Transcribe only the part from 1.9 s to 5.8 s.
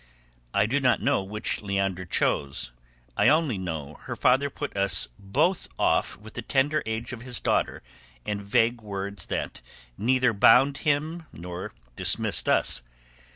chose; I only know her father put us both